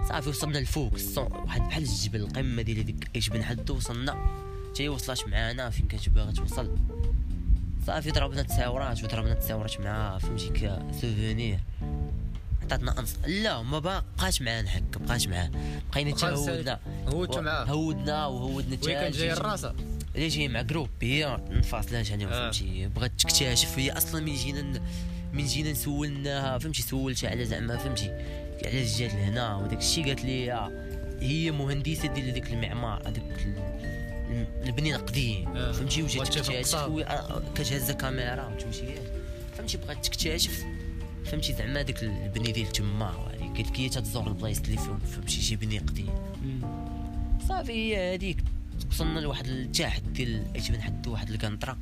صافي 0.09 0.29
وصلنا 0.29 0.57
لفوق 0.57 0.93
واحد 1.17 1.61
بحال 1.61 1.83
الجبل 1.83 2.19
القمة 2.19 2.61
ديال 2.61 2.79
هذيك 2.79 3.09
إيش 3.15 3.29
بن 3.29 3.43
حدو 3.43 3.75
وصلنا. 3.75 4.45
حتى 4.69 4.89
وصلت 4.89 5.27
معانا 5.27 5.69
فين 5.69 5.87
كانت 5.87 6.09
باغا 6.09 6.31
توصل. 6.31 6.77
صافي 7.87 8.11
ضربنا 8.11 8.41
تساورات 8.41 9.03
وضربنا 9.03 9.33
تساورات 9.33 9.81
معاه 9.81 10.17
فهمتي 10.17 10.49
كسوفونير 10.49 11.59
عطاتنا 12.65 12.99
انص 12.99 13.15
لا 13.27 13.61
ما 13.61 13.79
بقاش 13.79 14.41
معانا 14.41 14.77
هكا 14.77 14.99
بقاش 14.99 15.27
معاه. 15.27 15.51
بقينا 15.91 16.11
تهودنا 16.11 16.79
هودتو 17.07 17.41
معاه. 17.41 17.65
هودنا 17.65 18.25
وهودنا 18.25 18.77
وهي 18.83 18.93
كان 18.93 19.11
جاي 19.11 19.33
الراسة. 19.33 19.75
اللي 20.15 20.27
جاي 20.27 20.47
مع 20.47 20.61
جروب 20.61 20.89
هي 21.01 21.37
منفصلاش 21.49 22.09
يعني 22.09 22.27
فهمتي. 22.27 22.87
بغات 22.87 23.11
تكتشف 23.17 23.79
هي 23.79 23.91
أصلا 23.91 24.21
من 24.21 24.35
جينا 24.35 24.81
من 25.33 25.45
جينا 25.45 25.73
سولناها 25.73 26.57
فهمتي 26.57 26.81
سولتها 26.81 27.29
على 27.29 27.45
زعما 27.45 27.77
فهمتي. 27.77 28.11
على 28.65 28.83
جات 28.83 29.13
لهنا 29.13 29.55
وداك 29.55 29.79
الشيء 29.79 30.05
قالت 30.05 30.25
لي 30.25 30.71
هي 31.21 31.51
مهندسة 31.51 32.07
ديال 32.07 32.29
هذاك 32.29 32.53
المعمار 32.53 33.01
هذاك 33.07 33.47
البنين 34.65 34.95
قديم 34.97 35.57
آه. 35.57 35.71
فهمتي 35.71 36.03
وجات 36.03 36.27
تكتشف 36.27 36.75
كتهز 37.55 37.91
كاميرا 37.91 38.45
وتمشي 38.45 38.85
فهمتي 39.57 39.77
بغات 39.77 40.05
تكتشف 40.05 40.65
فهمتي 41.25 41.53
زعما 41.53 41.81
داك 41.81 42.03
البني 42.03 42.51
ديال 42.51 42.71
تما 42.71 43.35
لك 43.59 43.79
هي 43.79 43.89
تزور 43.89 44.27
البلايص 44.27 44.59
اللي 44.59 44.77
فيهم 44.77 44.99
فهمتي 44.99 45.41
شي 45.41 45.55
بني 45.55 45.79
قديم. 45.79 46.09
صافي 47.47 47.71
هي 47.71 48.15
هذيك 48.15 48.37
وصلنا 48.91 49.19
لواحد 49.19 49.47
التحت 49.47 50.03
ديال 50.03 50.43
ايتبان 50.55 50.81
حد 50.81 51.07
واحد 51.07 51.29
الكنطره 51.29 51.77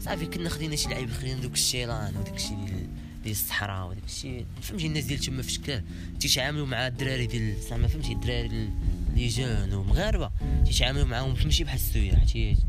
صافي 0.00 0.26
كنا 0.26 0.48
خدينا 0.48 0.76
شي 0.76 0.88
لعيب 0.88 1.10
خدينا 1.10 1.40
دوك 1.40 1.52
الشيلان 1.52 2.16
وداك 2.16 2.36
الشيء 2.36 2.56
ديال 2.56 2.86
ديال 3.22 3.32
الصحراء 3.32 3.88
وداك 3.88 4.04
الشيء 4.04 4.46
فهمتي 4.62 4.86
الناس 4.86 5.04
ديال 5.04 5.18
تما 5.20 5.42
في 5.42 5.52
شكل 5.52 5.82
تيتعاملوا 6.20 6.66
مع 6.66 6.86
الدراري 6.86 7.26
ديال 7.26 7.54
زعما 7.70 7.88
فهمتي 7.88 8.12
الدراري 8.12 8.70
لي 9.16 9.28
جون 9.28 9.74
ومغاربه 9.74 10.30
تيتعاملوا 10.64 11.04
معاهم 11.04 11.34
ماشي 11.44 11.64
بحال 11.64 11.76
السياح 11.76 12.24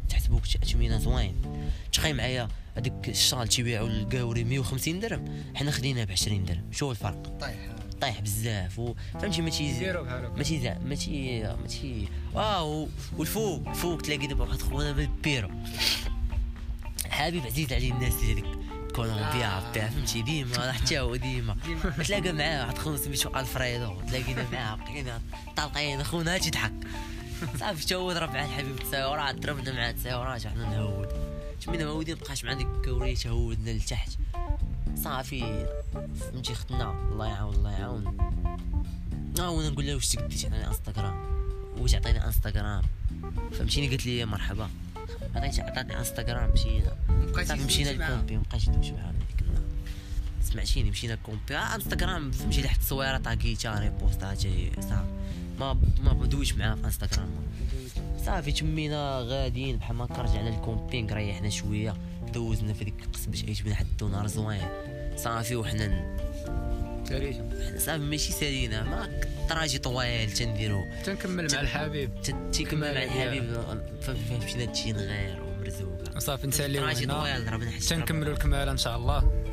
تحسبوك 0.09 0.47
تمينه 0.47 0.97
زوين 0.97 1.35
تخيل 1.93 2.15
معايا 2.15 2.47
هذاك 2.77 3.09
الشال 3.09 3.47
تيبيعوا 3.47 3.87
الكاوري 3.87 4.43
150 4.43 4.99
درهم 4.99 5.43
حنا 5.55 5.71
خدينا 5.71 6.03
ب 6.03 6.11
20 6.11 6.45
درهم. 6.45 6.71
شو 6.71 6.91
الفرق. 6.91 7.37
طيح 7.39 7.75
طايح 8.01 8.19
بزاف 8.19 8.81
فهمتي 9.13 9.41
ما 9.41 9.49
تي 9.49 9.91
ما 10.37 10.43
تي 10.43 10.75
ما 10.85 10.95
تي 10.95 11.43
ما 11.43 11.67
تي 11.67 12.07
آه 12.35 12.87
والفوق. 13.17 13.67
الفوق 13.67 14.01
تلاقي 14.01 14.27
دابا 14.27 14.43
واحد 14.43 14.61
خونا 14.61 14.91
بالبيرو 14.91 15.49
حبيب 17.09 17.43
عزيز 17.45 17.73
عليه 17.73 17.91
الناس 17.93 18.13
هذيك 18.13 18.45
كولومبيا 18.97 19.57
آه. 19.57 19.71
فهمتي؟ 19.73 20.21
ديما 20.21 20.71
حتى 20.71 20.99
هو 20.99 21.15
ديما. 21.15 21.57
تلاقى 22.05 22.33
معاه 22.33 22.65
واحد 22.65 22.77
خونا 22.77 22.97
سميتو 22.97 23.39
ألفريدو 23.39 24.01
تلاقينا 24.01 24.45
معاه 24.51 24.75
بقينا 24.75 25.21
طالقين 25.57 26.03
خونا 26.03 26.37
تيضحك 26.37 26.73
صافي 27.59 27.81
حتى 27.81 27.95
هو 27.95 28.13
ضرب 28.13 28.33
مع 28.33 28.45
الحبيب 28.45 28.71
التصاورات 28.71 29.35
ضربنا 29.35 29.73
مع 29.73 29.89
التصاورات 29.89 30.45
وحنا 30.45 30.69
نهود. 30.69 31.07
تمينا 31.65 31.85
مهودين 31.85 32.15
مبقاش 32.15 32.43
مع 32.43 32.53
ديك 32.53 32.67
الكاورية 32.67 33.27
هودنا 33.27 33.69
لتحت 33.69 34.11
صافي 34.95 35.67
فهمتي 36.19 36.55
ختنا 36.55 36.91
الله 37.11 37.27
يعاون 37.27 37.55
الله 37.55 37.71
يعاون. 37.71 38.17
آه 39.39 39.49
وأنا 39.49 39.69
نقول 39.69 39.85
لها 39.85 39.95
واش 39.95 40.09
تقديت 40.09 40.45
على 40.45 40.67
انستغرام 40.67 41.37
عطيني 41.79 42.25
انستغرام 42.25 42.83
فهمتيني؟ 43.51 43.87
قالت 43.87 44.05
لي 44.05 44.25
مرحبا. 44.25 44.69
عطيتي 45.35 45.61
عطاتني 45.61 45.99
انستغرام 45.99 46.51
مشينا. 46.51 46.95
صافي 47.35 47.63
مشينا 47.63 47.89
لل 47.89 48.00
camping 48.00 48.37
مبقيتش 48.37 48.69
نمشي 48.69 48.91
معاها 48.91 49.11
ديك 49.11 49.47
سمعتيني 50.41 50.89
مشينا 50.89 51.13
لل 51.13 51.22
camping. 51.22 51.57
آه 51.57 51.75
انستغرام 51.75 52.31
فهمتي 52.31 52.61
لحت 52.61 52.81
التصويره 52.81 53.17
طاكيتا 53.17 53.79
ريبوستا 53.79 54.33
جاي 54.33 54.71
صافي. 54.81 55.05
ما 55.59 55.77
ما 56.03 56.13
بدويش 56.13 56.53
معاها 56.53 56.75
في 56.75 56.85
انستغرام. 56.85 57.29
صافي 58.25 58.51
تمينا 58.51 59.19
غاديين 59.19 59.77
بحال 59.77 59.95
ما 59.95 60.05
رجعنا 60.05 60.49
لل 60.49 60.63
camping 60.63 61.13
ريحنا 61.13 61.49
شوية 61.49 61.95
دوزنا 62.33 62.73
في 62.73 62.83
ديك 62.83 63.03
القصبة 63.05 63.43
عيش 63.47 63.61
بن 63.61 63.75
حد 63.75 64.03
نهار 64.03 64.27
زوين. 64.27 64.67
صافي 65.15 65.55
وحنا 65.55 66.17
ساليتو 67.09 67.43
حنا 67.67 67.79
صافي 67.79 68.03
ماشي 68.03 68.31
سالينا 68.31 68.83
ما 68.83 69.21
trajet 69.49 69.79
طوال 69.79 70.31
تنديرو. 70.31 70.83
تنكمل 71.05 71.47
مع 71.53 71.61
الحبيب. 71.61 72.11
تيكمل 72.51 72.93
مع 72.93 73.03
الحبيب. 73.03 73.61
فهمتينا 74.01 74.63
هادشي 74.63 74.91
غير 74.91 75.43
ومرزوق 75.43 76.01
وصافي 76.15 76.47
نساليو 76.47 76.83
هنا. 76.83 77.71
تنكملوا 77.89 78.33
الكمالة 78.33 78.71
إن 78.71 78.77
شاء 78.77 78.97
الله. 78.97 79.46